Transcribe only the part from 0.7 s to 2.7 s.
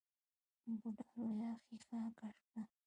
بوډا لويه ښېښه کش کړه.